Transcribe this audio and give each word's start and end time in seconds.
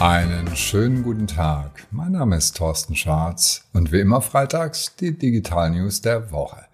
Einen 0.00 0.54
schönen 0.54 1.02
guten 1.02 1.26
Tag. 1.26 1.88
Mein 1.90 2.12
Name 2.12 2.36
ist 2.36 2.56
Thorsten 2.56 2.94
Scharz 2.94 3.64
und 3.72 3.90
wie 3.90 3.98
immer 3.98 4.20
freitags 4.20 4.94
die 4.94 5.18
Digital 5.18 5.72
News 5.72 6.00
der 6.02 6.30
Woche. 6.30 6.66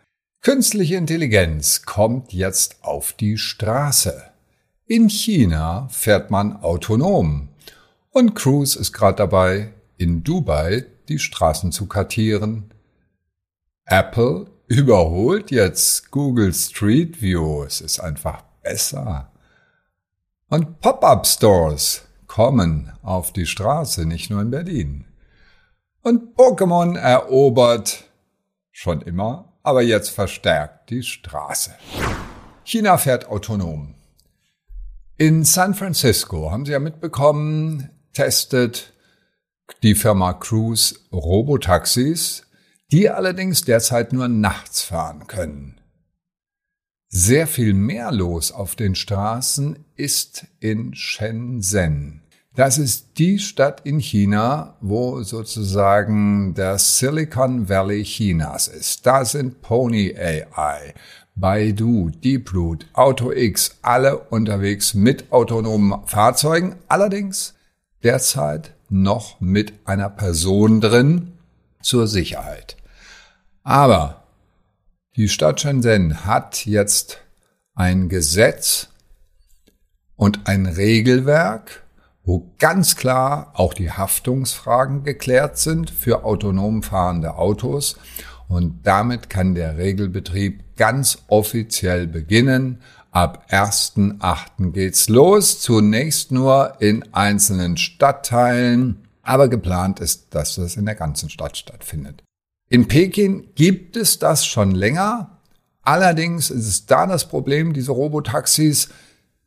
Künstliche 0.42 0.96
Intelligenz 0.96 1.86
kommt 1.86 2.34
jetzt 2.34 2.84
auf 2.84 3.14
die 3.14 3.38
Straße. 3.38 4.24
In 4.84 5.08
China 5.08 5.88
fährt 5.90 6.30
man 6.30 6.58
autonom. 6.62 7.48
Und 8.10 8.34
Cruise 8.34 8.78
ist 8.78 8.92
gerade 8.92 9.16
dabei, 9.16 9.72
in 9.96 10.22
Dubai 10.22 10.84
die 11.08 11.18
Straßen 11.18 11.72
zu 11.72 11.86
kartieren. 11.86 12.74
Apple 13.86 14.50
überholt 14.66 15.50
jetzt 15.50 16.10
Google 16.10 16.52
Street 16.52 17.22
View. 17.22 17.64
Es 17.64 17.80
ist 17.80 18.00
einfach 18.00 18.42
besser. 18.62 19.32
Und 20.50 20.78
Pop-up-Stores 20.80 22.03
kommen 22.34 22.90
auf 23.04 23.32
die 23.32 23.46
Straße, 23.46 24.06
nicht 24.06 24.28
nur 24.28 24.42
in 24.42 24.50
Berlin. 24.50 25.04
Und 26.02 26.36
Pokémon 26.36 26.98
erobert 26.98 28.10
schon 28.72 29.02
immer, 29.02 29.52
aber 29.62 29.82
jetzt 29.82 30.08
verstärkt 30.08 30.90
die 30.90 31.04
Straße. 31.04 31.76
China 32.64 32.98
fährt 32.98 33.28
autonom. 33.28 33.94
In 35.16 35.44
San 35.44 35.74
Francisco 35.74 36.50
haben 36.50 36.66
Sie 36.66 36.72
ja 36.72 36.80
mitbekommen, 36.80 37.90
testet 38.14 38.92
die 39.84 39.94
Firma 39.94 40.32
Cruise 40.32 40.96
Robotaxis, 41.12 42.48
die 42.90 43.10
allerdings 43.10 43.62
derzeit 43.62 44.12
nur 44.12 44.26
nachts 44.26 44.82
fahren 44.82 45.28
können. 45.28 45.80
Sehr 47.06 47.46
viel 47.46 47.74
mehr 47.74 48.10
los 48.10 48.50
auf 48.50 48.74
den 48.74 48.96
Straßen 48.96 49.84
ist 49.94 50.48
in 50.58 50.96
Shenzhen. 50.96 52.23
Das 52.56 52.78
ist 52.78 53.18
die 53.18 53.40
Stadt 53.40 53.80
in 53.82 53.98
China, 53.98 54.76
wo 54.80 55.24
sozusagen 55.24 56.54
das 56.54 56.98
Silicon 56.98 57.68
Valley 57.68 58.04
Chinas 58.04 58.68
ist. 58.68 59.04
Da 59.04 59.24
sind 59.24 59.60
Pony 59.60 60.14
AI, 60.16 60.94
Baidu, 61.34 62.10
Deeploot, 62.10 62.86
AutoX, 62.92 63.78
alle 63.82 64.18
unterwegs 64.18 64.94
mit 64.94 65.32
autonomen 65.32 66.06
Fahrzeugen. 66.06 66.76
Allerdings 66.86 67.54
derzeit 68.04 68.72
noch 68.88 69.40
mit 69.40 69.72
einer 69.84 70.10
Person 70.10 70.80
drin 70.80 71.32
zur 71.82 72.06
Sicherheit. 72.06 72.76
Aber 73.64 74.28
die 75.16 75.28
Stadt 75.28 75.60
Shenzhen 75.60 76.24
hat 76.24 76.66
jetzt 76.66 77.18
ein 77.74 78.08
Gesetz 78.08 78.90
und 80.14 80.46
ein 80.46 80.66
Regelwerk, 80.66 81.83
wo 82.24 82.50
ganz 82.58 82.96
klar 82.96 83.52
auch 83.54 83.74
die 83.74 83.90
Haftungsfragen 83.90 85.04
geklärt 85.04 85.58
sind 85.58 85.90
für 85.90 86.24
autonom 86.24 86.82
fahrende 86.82 87.36
Autos. 87.36 87.96
Und 88.48 88.86
damit 88.86 89.30
kann 89.30 89.54
der 89.54 89.78
Regelbetrieb 89.78 90.76
ganz 90.76 91.18
offiziell 91.28 92.06
beginnen. 92.06 92.80
Ab 93.10 93.46
1.8. 93.50 94.72
geht's 94.72 95.08
los. 95.08 95.60
Zunächst 95.60 96.32
nur 96.32 96.74
in 96.80 97.04
einzelnen 97.12 97.76
Stadtteilen. 97.76 99.06
Aber 99.22 99.48
geplant 99.48 100.00
ist, 100.00 100.34
dass 100.34 100.56
das 100.56 100.76
in 100.76 100.86
der 100.86 100.94
ganzen 100.94 101.30
Stadt 101.30 101.56
stattfindet. 101.56 102.22
In 102.68 102.88
Peking 102.88 103.50
gibt 103.54 103.96
es 103.96 104.18
das 104.18 104.46
schon 104.46 104.72
länger. 104.72 105.38
Allerdings 105.82 106.50
ist 106.50 106.66
es 106.66 106.86
da 106.86 107.06
das 107.06 107.28
Problem, 107.28 107.72
diese 107.72 107.92
Robotaxis 107.92 108.88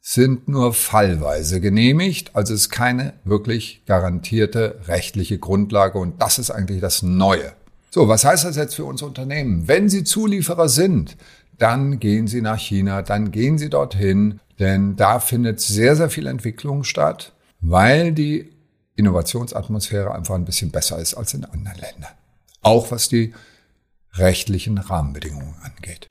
sind 0.10 0.48
nur 0.48 0.74
fallweise 0.74 1.60
genehmigt, 1.60 2.36
also 2.36 2.54
ist 2.54 2.70
keine 2.70 3.14
wirklich 3.24 3.84
garantierte 3.86 4.80
rechtliche 4.88 5.38
Grundlage 5.38 6.00
und 6.00 6.22
das 6.22 6.40
ist 6.40 6.50
eigentlich 6.50 6.80
das 6.80 7.02
Neue. 7.02 7.52
So, 7.90 8.08
was 8.08 8.24
heißt 8.24 8.46
das 8.46 8.56
jetzt 8.56 8.76
für 8.76 8.86
uns 8.86 9.02
Unternehmen? 9.02 9.68
Wenn 9.68 9.90
Sie 9.90 10.04
Zulieferer 10.04 10.70
sind, 10.70 11.18
dann 11.58 12.00
gehen 12.00 12.28
Sie 12.28 12.42
nach 12.42 12.60
China, 12.60 13.02
dann 13.02 13.32
gehen 13.32 13.58
Sie 13.58 13.70
dorthin, 13.70 14.40
denn 14.60 14.96
da 14.96 15.20
findet 15.20 15.60
sehr, 15.60 15.96
sehr 15.96 16.10
viel 16.10 16.28
Entwicklung 16.28 16.84
statt, 16.84 17.34
weil 17.60 18.14
die 18.14 18.50
Innovationsatmosphäre 18.96 20.14
einfach 20.14 20.36
ein 20.36 20.46
bisschen 20.46 20.72
besser 20.72 21.00
ist 21.00 21.16
als 21.16 21.34
in 21.34 21.44
anderen 21.44 21.80
Ländern 21.80 22.18
auch 22.68 22.92
was 22.92 23.08
die 23.08 23.34
rechtlichen 24.14 24.78
Rahmenbedingungen 24.78 25.56
angeht. 25.64 26.10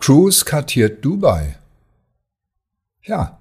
Cruise 0.00 0.44
kartiert 0.44 1.04
Dubai. 1.04 1.56
Ja, 3.04 3.40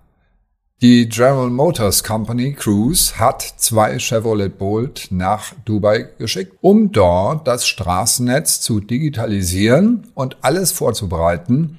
die 0.81 1.07
General 1.07 1.51
Motors 1.51 2.03
Company 2.03 2.53
Cruise 2.53 3.19
hat 3.19 3.44
zwei 3.44 3.99
Chevrolet 3.99 4.57
Bolt 4.57 5.09
nach 5.11 5.53
Dubai 5.66 6.07
geschickt, 6.17 6.57
um 6.61 6.91
dort 6.91 7.47
das 7.47 7.67
Straßennetz 7.67 8.61
zu 8.61 8.79
digitalisieren 8.79 10.07
und 10.16 10.38
alles 10.41 10.72
vorzubereiten, 10.72 11.77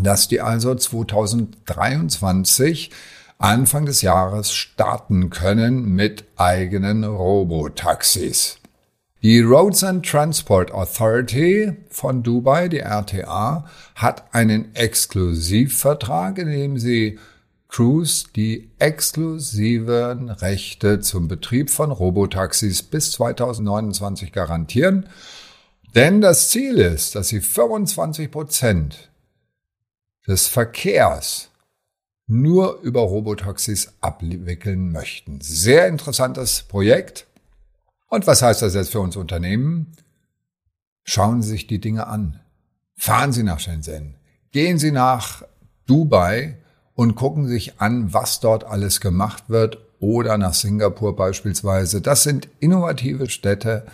dass 0.00 0.28
die 0.28 0.40
also 0.40 0.76
2023 0.76 2.92
Anfang 3.38 3.86
des 3.86 4.02
Jahres 4.02 4.52
starten 4.52 5.30
können 5.30 5.86
mit 5.86 6.24
eigenen 6.36 7.02
Robotaxis. 7.02 8.57
Die 9.20 9.40
Roads 9.40 9.82
and 9.82 10.06
Transport 10.06 10.70
Authority 10.70 11.72
von 11.90 12.22
Dubai, 12.22 12.68
die 12.68 12.78
RTA, 12.78 13.64
hat 13.96 14.32
einen 14.32 14.72
Exklusivvertrag, 14.76 16.38
in 16.38 16.48
dem 16.48 16.78
sie 16.78 17.18
Cruise 17.66 18.26
die 18.36 18.70
exklusiven 18.78 20.30
Rechte 20.30 21.00
zum 21.00 21.26
Betrieb 21.26 21.68
von 21.68 21.90
Robotaxis 21.90 22.84
bis 22.84 23.10
2029 23.12 24.30
garantieren. 24.30 25.08
Denn 25.96 26.20
das 26.20 26.50
Ziel 26.50 26.78
ist, 26.78 27.16
dass 27.16 27.26
sie 27.28 27.40
25 27.40 28.30
Prozent 28.30 29.10
des 30.28 30.46
Verkehrs 30.46 31.50
nur 32.28 32.80
über 32.82 33.00
Robotaxis 33.00 33.94
abwickeln 34.00 34.92
möchten. 34.92 35.40
Sehr 35.40 35.88
interessantes 35.88 36.62
Projekt. 36.62 37.26
Und 38.08 38.26
was 38.26 38.42
heißt 38.42 38.62
das 38.62 38.74
jetzt 38.74 38.90
für 38.90 39.00
uns 39.00 39.16
Unternehmen? 39.16 39.92
Schauen 41.04 41.42
Sie 41.42 41.50
sich 41.50 41.66
die 41.66 41.80
Dinge 41.80 42.06
an. 42.06 42.40
Fahren 42.96 43.32
Sie 43.32 43.42
nach 43.42 43.60
Shenzhen. 43.60 44.14
Gehen 44.50 44.78
Sie 44.78 44.90
nach 44.90 45.42
Dubai 45.86 46.58
und 46.94 47.14
gucken 47.14 47.46
sich 47.46 47.80
an, 47.80 48.12
was 48.12 48.40
dort 48.40 48.64
alles 48.64 49.00
gemacht 49.00 49.44
wird 49.48 49.78
oder 50.00 50.38
nach 50.38 50.54
Singapur 50.54 51.16
beispielsweise. 51.16 52.00
Das 52.00 52.22
sind 52.22 52.48
innovative 52.60 53.30
Städte, 53.30 53.86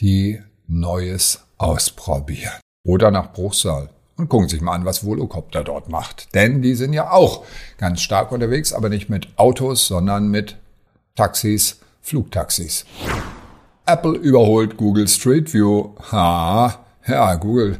die 0.00 0.40
Neues 0.66 1.40
ausprobieren. 1.58 2.60
Oder 2.84 3.10
nach 3.10 3.32
Bruchsal 3.32 3.90
und 4.16 4.28
gucken 4.28 4.48
sich 4.48 4.60
mal 4.60 4.74
an, 4.74 4.84
was 4.84 5.04
Volocopter 5.04 5.62
dort 5.62 5.88
macht. 5.88 6.34
Denn 6.34 6.62
die 6.62 6.74
sind 6.74 6.92
ja 6.92 7.10
auch 7.10 7.44
ganz 7.78 8.00
stark 8.00 8.32
unterwegs, 8.32 8.72
aber 8.72 8.88
nicht 8.88 9.08
mit 9.08 9.28
Autos, 9.36 9.86
sondern 9.86 10.28
mit 10.28 10.56
Taxis, 11.14 11.80
Flugtaxis. 12.00 12.84
Apple 13.86 14.12
überholt 14.12 14.76
Google 14.76 15.08
Street 15.08 15.52
View. 15.52 15.90
Ha, 16.12 16.78
ja, 17.06 17.34
Google 17.34 17.78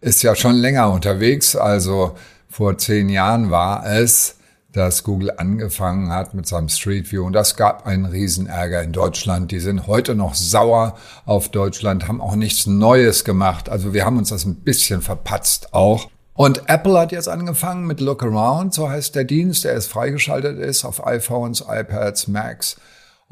ist 0.00 0.22
ja 0.22 0.34
schon 0.34 0.54
länger 0.54 0.90
unterwegs. 0.90 1.56
Also 1.56 2.14
vor 2.48 2.78
zehn 2.78 3.08
Jahren 3.08 3.50
war 3.50 3.86
es, 3.86 4.36
dass 4.72 5.04
Google 5.04 5.32
angefangen 5.36 6.10
hat 6.10 6.32
mit 6.32 6.46
seinem 6.46 6.68
Street 6.68 7.12
View 7.12 7.24
und 7.26 7.34
das 7.34 7.56
gab 7.56 7.86
einen 7.86 8.06
Riesenärger 8.06 8.82
in 8.82 8.92
Deutschland. 8.92 9.50
Die 9.50 9.60
sind 9.60 9.86
heute 9.86 10.14
noch 10.14 10.34
sauer 10.34 10.96
auf 11.26 11.50
Deutschland, 11.50 12.08
haben 12.08 12.22
auch 12.22 12.36
nichts 12.36 12.66
Neues 12.66 13.24
gemacht. 13.24 13.68
Also 13.68 13.92
wir 13.92 14.06
haben 14.06 14.16
uns 14.16 14.30
das 14.30 14.46
ein 14.46 14.56
bisschen 14.56 15.02
verpatzt 15.02 15.74
auch. 15.74 16.08
Und 16.34 16.70
Apple 16.70 16.98
hat 16.98 17.12
jetzt 17.12 17.28
angefangen 17.28 17.86
mit 17.86 18.00
Look 18.00 18.22
Around, 18.22 18.72
so 18.72 18.88
heißt 18.88 19.14
der 19.14 19.24
Dienst, 19.24 19.64
der 19.64 19.74
ist 19.74 19.88
freigeschaltet 19.88 20.58
ist 20.58 20.86
auf 20.86 21.06
iPhones, 21.06 21.62
iPads, 21.68 22.28
Macs. 22.28 22.76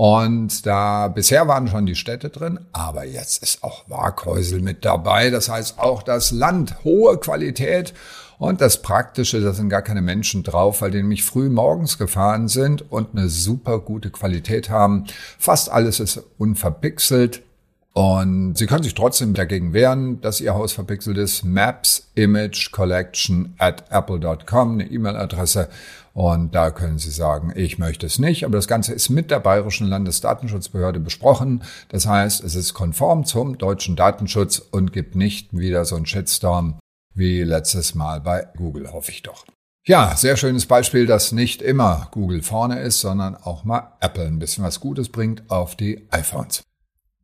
Und 0.02 0.64
da 0.64 1.08
bisher 1.08 1.46
waren 1.46 1.68
schon 1.68 1.84
die 1.84 1.94
Städte 1.94 2.30
drin, 2.30 2.58
aber 2.72 3.04
jetzt 3.04 3.42
ist 3.42 3.62
auch 3.62 3.84
Waghäusel 3.90 4.62
mit 4.62 4.86
dabei. 4.86 5.28
Das 5.28 5.50
heißt 5.50 5.78
auch 5.78 6.02
das 6.02 6.30
Land, 6.30 6.84
hohe 6.84 7.18
Qualität. 7.18 7.92
Und 8.38 8.62
das 8.62 8.80
Praktische, 8.80 9.42
da 9.42 9.52
sind 9.52 9.68
gar 9.68 9.82
keine 9.82 10.00
Menschen 10.00 10.42
drauf, 10.42 10.80
weil 10.80 10.90
die 10.90 11.02
nämlich 11.02 11.22
früh 11.22 11.50
morgens 11.50 11.98
gefahren 11.98 12.48
sind 12.48 12.90
und 12.90 13.08
eine 13.12 13.28
super 13.28 13.78
gute 13.78 14.08
Qualität 14.08 14.70
haben. 14.70 15.04
Fast 15.38 15.70
alles 15.70 16.00
ist 16.00 16.22
unverpixelt. 16.38 17.42
Und 17.92 18.56
Sie 18.56 18.66
können 18.66 18.84
sich 18.84 18.94
trotzdem 18.94 19.34
dagegen 19.34 19.72
wehren, 19.72 20.20
dass 20.20 20.40
Ihr 20.40 20.54
Haus 20.54 20.72
verpixelt 20.72 21.18
ist. 21.18 21.44
Maps 21.44 22.08
Image 22.14 22.70
Collection 22.70 23.54
at 23.58 23.84
apple.com, 23.90 24.72
eine 24.72 24.90
E-Mail-Adresse. 24.90 25.68
Und 26.12 26.54
da 26.54 26.70
können 26.70 26.98
Sie 26.98 27.10
sagen, 27.10 27.52
ich 27.56 27.78
möchte 27.78 28.06
es 28.06 28.18
nicht. 28.18 28.44
Aber 28.44 28.56
das 28.56 28.68
Ganze 28.68 28.92
ist 28.92 29.08
mit 29.10 29.30
der 29.30 29.40
Bayerischen 29.40 29.88
Landesdatenschutzbehörde 29.88 31.00
besprochen. 31.00 31.62
Das 31.88 32.06
heißt, 32.06 32.44
es 32.44 32.54
ist 32.54 32.74
konform 32.74 33.24
zum 33.24 33.58
deutschen 33.58 33.96
Datenschutz 33.96 34.58
und 34.58 34.92
gibt 34.92 35.16
nicht 35.16 35.56
wieder 35.56 35.84
so 35.84 35.96
einen 35.96 36.06
Shitstorm 36.06 36.78
wie 37.14 37.42
letztes 37.42 37.94
Mal 37.96 38.20
bei 38.20 38.46
Google, 38.56 38.92
hoffe 38.92 39.10
ich 39.10 39.22
doch. 39.22 39.44
Ja, 39.84 40.14
sehr 40.16 40.36
schönes 40.36 40.66
Beispiel, 40.66 41.06
dass 41.06 41.32
nicht 41.32 41.62
immer 41.62 42.08
Google 42.12 42.42
vorne 42.42 42.80
ist, 42.80 43.00
sondern 43.00 43.34
auch 43.34 43.64
mal 43.64 43.94
Apple 44.00 44.26
ein 44.26 44.38
bisschen 44.38 44.62
was 44.62 44.78
Gutes 44.78 45.08
bringt 45.08 45.50
auf 45.50 45.74
die 45.74 46.06
iPhones. 46.10 46.62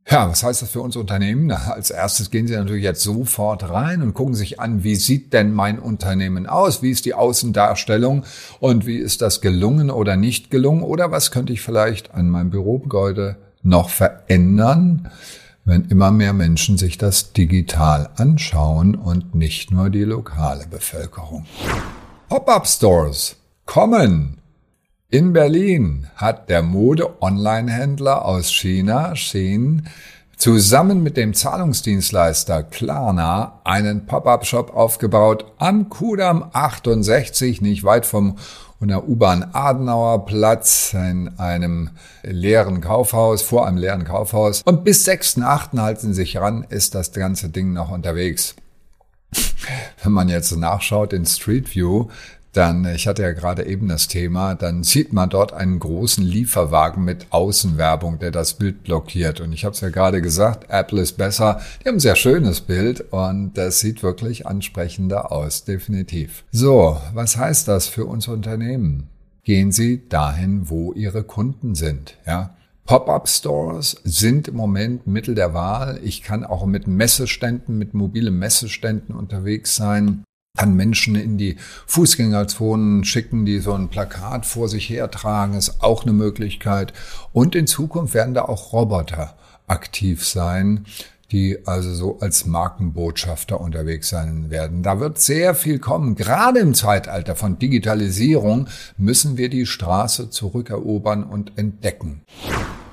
Ja, 0.09 0.31
was 0.31 0.45
heißt 0.45 0.63
das 0.63 0.71
für 0.71 0.83
uns 0.83 0.95
Unternehmen? 0.95 1.47
Na, 1.47 1.73
als 1.73 1.91
erstes 1.91 2.31
gehen 2.31 2.47
Sie 2.47 2.55
natürlich 2.55 2.85
jetzt 2.85 3.03
sofort 3.03 3.69
rein 3.69 4.03
und 4.03 4.15
gucken 4.15 4.37
sich 4.37 4.61
an, 4.61 4.85
wie 4.85 4.95
sieht 4.95 5.33
denn 5.33 5.53
mein 5.53 5.81
Unternehmen 5.81 6.47
aus? 6.47 6.81
Wie 6.81 6.93
ist 6.93 7.07
die 7.07 7.15
Außendarstellung? 7.15 8.23
Und 8.61 8.87
wie 8.87 8.99
ist 8.99 9.21
das 9.21 9.41
gelungen 9.41 9.91
oder 9.91 10.17
nicht 10.17 10.49
gelungen? 10.49 10.83
Oder 10.83 11.11
was 11.11 11.33
könnte 11.33 11.53
ich 11.53 11.61
vielleicht 11.61 12.15
an 12.15 12.31
meinem 12.31 12.51
Bürogebäude 12.51 13.37
noch 13.65 13.89
verändern, 13.91 15.11
wenn 15.65 15.87
immer 15.87 16.13
mehr 16.13 16.33
Menschen 16.33 16.79
sich 16.79 16.99
das 16.99 17.33
digital 17.33 18.11
anschauen 18.15 18.95
und 18.95 19.35
nicht 19.35 19.73
nur 19.73 19.91
die 19.91 20.05
lokale 20.05 20.69
Bevölkerung? 20.69 21.47
Pop-up-Stores 22.29 23.35
kommen. 23.65 24.41
In 25.09 25.33
Berlin 25.33 26.09
hat 26.17 26.49
der 26.51 26.63
Mode-Online-Händler 26.63 28.25
aus 28.25 28.51
China, 28.53 29.15
Shein, 29.15 29.87
zusammen 30.37 31.05
mit 31.05 31.17
dem 31.17 31.33
Zahlungsdienstleister 31.33 32.65
Klarna 32.65 33.61
einen 33.63 34.07
Pop-up-Shop 34.07 34.75
aufgebaut 34.75 35.45
am 35.59 35.91
Kudamm 35.91 36.51
68, 36.53 37.61
nicht 37.61 37.85
weit 37.85 38.05
vom 38.05 38.37
und 38.81 38.93
U-Bahn 38.93 39.49
Adenauer 39.53 40.27
Platz 40.27 40.93
in 40.93 41.31
einem 41.39 41.91
leeren 42.25 42.81
Kaufhaus, 42.81 43.43
vor 43.43 43.65
einem 43.65 43.77
leeren 43.77 44.05
Kaufhaus. 44.05 44.63
Und 44.63 44.83
bis 44.83 45.07
6.8. 45.07 45.81
halten 45.81 46.09
Sie 46.09 46.15
sich 46.15 46.37
ran, 46.37 46.67
ist 46.69 46.97
das 46.97 47.13
ganze 47.13 47.49
Ding 47.49 47.73
noch 47.73 47.93
unterwegs. 47.93 48.57
Wenn 50.03 50.13
man 50.13 50.29
jetzt 50.29 50.55
nachschaut 50.57 51.13
in 51.13 51.27
Street 51.27 51.75
View, 51.75 52.09
dann, 52.57 52.87
ich 52.87 53.07
hatte 53.07 53.23
ja 53.23 53.33
gerade 53.33 53.67
eben 53.67 53.89
das 53.89 54.09
Thema, 54.09 54.55
dann 54.55 54.83
sieht 54.83 55.13
man 55.13 55.29
dort 55.29 55.53
einen 55.53 55.79
großen 55.79 56.25
Lieferwagen 56.25 57.05
mit 57.05 57.27
Außenwerbung, 57.31 58.19
der 58.19 58.31
das 58.31 58.55
Bild 58.55 58.85
blockiert. 58.85 59.41
Und 59.41 59.53
ich 59.53 59.65
habe 59.65 59.75
es 59.75 59.81
ja 59.81 59.91
gerade 59.91 60.23
gesagt, 60.23 60.71
Apple 60.71 61.03
ist 61.03 61.19
besser. 61.19 61.61
Die 61.83 61.89
haben 61.89 61.97
ein 61.97 62.01
sehr 62.01 62.17
schönes 62.17 62.63
Bild 62.63 63.13
und 63.13 63.53
das 63.55 63.81
sieht 63.81 64.03
wirklich 64.03 64.47
ansprechender 64.47 65.33
aus, 65.33 65.65
definitiv. 65.65 66.45
So, 66.51 66.97
was 67.13 67.37
heißt 67.37 67.69
das 67.69 67.89
für 67.89 68.07
uns 68.07 68.27
Unternehmen? 68.29 69.09
Gehen 69.45 69.71
Sie 69.71 70.09
dahin, 70.09 70.69
wo 70.71 70.93
Ihre 70.93 71.23
Kunden 71.23 71.75
sind, 71.75 72.17
ja. 72.27 72.57
Pop-up-Stores 72.87 74.01
sind 74.05 74.47
im 74.47 74.55
Moment 74.55 75.09
Mittel 75.09 75.35
der 75.35 75.55
Wahl. 75.55 75.99
Ich 76.05 76.23
kann 76.23 76.45
auch 76.45 76.67
mit 76.67 76.87
Messeständen, 76.87 77.79
mit 77.79 77.95
mobilen 77.95 78.39
Messeständen 78.39 79.13
unterwegs 79.13 79.75
sein 79.75 80.23
kann 80.57 80.75
Menschen 80.75 81.15
in 81.15 81.39
die 81.39 81.57
Fußgängerzonen 81.87 83.05
schicken, 83.05 83.45
die 83.45 83.61
so 83.61 83.73
ein 83.73 83.89
Plakat 83.89 84.47
vor 84.47 84.69
sich 84.69 84.89
hertragen, 84.89 85.55
ist 85.55 85.83
auch 85.83 86.03
eine 86.03 86.13
Möglichkeit. 86.13 86.93
Und 87.33 87.55
in 87.55 87.67
Zukunft 87.67 88.15
werden 88.15 88.35
da 88.35 88.43
auch 88.43 88.73
Roboter 88.73 89.35
aktiv 89.67 90.27
sein, 90.27 90.87
die 91.33 91.67
also 91.67 91.93
so 91.93 92.19
als 92.21 92.47
Markenbotschafter 92.47 93.61
unterwegs 93.61 94.09
sein 94.09 94.51
werden. 94.51 94.83
Da 94.83 95.01
wird 95.01 95.19
sehr 95.19 95.55
viel 95.55 95.79
kommen. 95.79 96.15
Gerade 96.15 96.61
im 96.61 96.75
Zeitalter 96.75 97.35
von 97.35 97.59
Digitalisierung 97.59 98.69
müssen 98.97 99.37
wir 99.37 99.49
die 99.49 99.67
Straße 99.67 100.31
zurückerobern 100.31 101.25
und 101.25 101.59
entdecken. 101.59 102.23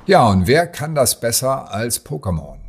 Ja, 0.08 0.28
und 0.28 0.48
wer 0.48 0.68
kann 0.68 0.96
das 0.96 1.20
besser 1.20 1.72
als 1.72 2.06
Pokémon? 2.06 2.63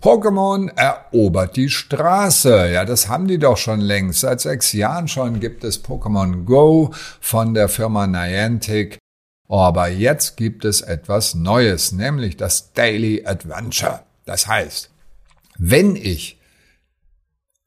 Pokémon 0.00 0.68
erobert 0.76 1.56
die 1.56 1.68
Straße. 1.68 2.70
Ja, 2.72 2.86
das 2.86 3.08
haben 3.08 3.28
die 3.28 3.38
doch 3.38 3.58
schon 3.58 3.80
längst. 3.80 4.20
Seit 4.20 4.40
sechs 4.40 4.72
Jahren 4.72 5.08
schon 5.08 5.40
gibt 5.40 5.62
es 5.62 5.84
Pokémon 5.84 6.44
Go 6.44 6.94
von 7.20 7.52
der 7.52 7.68
Firma 7.68 8.06
Niantic. 8.06 8.98
Aber 9.46 9.88
jetzt 9.88 10.38
gibt 10.38 10.64
es 10.64 10.80
etwas 10.80 11.34
Neues, 11.34 11.92
nämlich 11.92 12.38
das 12.38 12.72
Daily 12.72 13.26
Adventure. 13.26 14.04
Das 14.24 14.46
heißt, 14.46 14.90
wenn 15.58 15.96
ich 15.96 16.40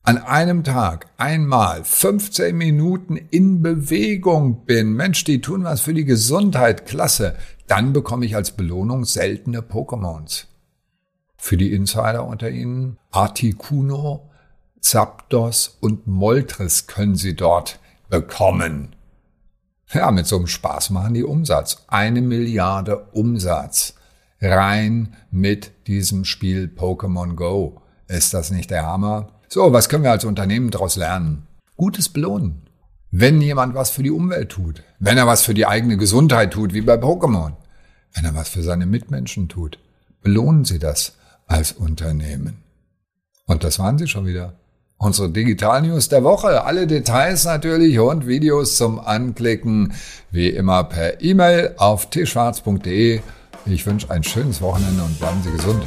an 0.01 0.17
einem 0.17 0.63
Tag 0.63 1.05
einmal 1.17 1.83
15 1.83 2.57
Minuten 2.57 3.15
in 3.15 3.61
Bewegung 3.61 4.65
bin, 4.65 4.93
Mensch, 4.93 5.23
die 5.23 5.39
tun 5.39 5.65
was 5.65 5.81
für 5.81 5.93
die 5.93 6.05
Gesundheit, 6.05 6.87
klasse, 6.87 7.35
dann 7.67 7.93
bekomme 7.93 8.25
ich 8.25 8.35
als 8.35 8.51
Belohnung 8.51 9.05
seltene 9.05 9.61
Pokémons. 9.61 10.45
Für 11.45 11.57
die 11.57 11.73
Insider 11.73 12.25
unter 12.25 12.49
Ihnen, 12.49 12.97
Articuno, 13.11 14.29
Zapdos 14.79 15.77
und 15.81 16.07
Moltres 16.07 16.87
können 16.87 17.17
Sie 17.17 17.35
dort 17.35 17.79
bekommen. 18.09 18.95
Ja, 19.91 20.09
mit 20.11 20.25
so 20.25 20.37
einem 20.37 20.47
Spaß 20.47 20.91
machen 20.91 21.15
die 21.15 21.25
Umsatz. 21.25 21.83
Eine 21.87 22.21
Milliarde 22.21 23.07
Umsatz. 23.11 23.95
Rein 24.39 25.17
mit 25.31 25.73
diesem 25.87 26.23
Spiel 26.23 26.71
Pokémon 26.73 27.35
Go. 27.35 27.81
Ist 28.07 28.33
das 28.33 28.49
nicht 28.49 28.71
der 28.71 28.85
Hammer? 28.85 29.27
So, 29.49 29.73
was 29.73 29.89
können 29.89 30.05
wir 30.05 30.11
als 30.11 30.23
Unternehmen 30.23 30.71
daraus 30.71 30.95
lernen? 30.95 31.45
Gutes 31.75 32.07
Belohnen. 32.07 32.61
Wenn 33.11 33.41
jemand 33.41 33.75
was 33.75 33.89
für 33.89 34.01
die 34.01 34.11
Umwelt 34.11 34.47
tut, 34.47 34.81
wenn 34.97 35.17
er 35.17 35.27
was 35.27 35.41
für 35.41 35.53
die 35.53 35.65
eigene 35.65 35.97
Gesundheit 35.97 36.53
tut, 36.53 36.73
wie 36.73 36.81
bei 36.81 36.95
Pokémon, 36.95 37.51
wenn 38.13 38.23
er 38.23 38.33
was 38.33 38.47
für 38.47 38.63
seine 38.63 38.85
Mitmenschen 38.85 39.49
tut, 39.49 39.77
belohnen 40.21 40.63
Sie 40.63 40.79
das 40.79 41.17
als 41.53 41.71
Unternehmen. 41.71 42.63
Und 43.45 43.63
das 43.63 43.77
waren 43.77 43.99
sie 43.99 44.07
schon 44.07 44.25
wieder. 44.25 44.53
Unsere 44.97 45.29
Digital 45.29 45.83
News 45.83 46.09
der 46.09 46.23
Woche. 46.23 46.63
Alle 46.63 46.87
Details 46.87 47.45
natürlich 47.45 47.99
und 47.99 48.25
Videos 48.25 48.77
zum 48.77 48.99
Anklicken 48.99 49.93
wie 50.31 50.49
immer 50.49 50.83
per 50.85 51.21
E-Mail 51.21 51.75
auf 51.77 52.09
tschwarz.de. 52.09 53.21
Ich 53.65 53.85
wünsche 53.85 54.09
ein 54.09 54.23
schönes 54.23 54.61
Wochenende 54.61 55.03
und 55.03 55.19
bleiben 55.19 55.43
Sie 55.43 55.51
gesund. 55.51 55.83